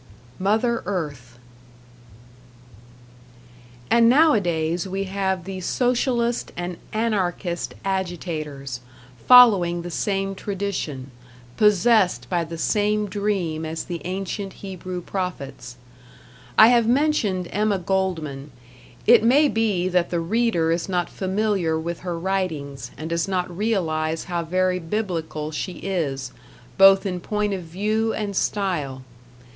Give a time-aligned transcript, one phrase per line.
[0.39, 1.37] #Mother Earth#
[3.91, 8.79] And nowadays we have the Socialist and Anarchist agitators,
[9.27, 11.11] following the same tradition,
[11.55, 15.77] possessed by the same dream as the ancient Hebrew prophets.
[16.57, 18.49] I have mentioned Emma Goldman;
[19.05, 23.55] it may be that the reader is not familiar with her writings, and does not
[23.55, 26.31] realize how very Biblical she is,
[26.79, 29.03] both in point of view and style.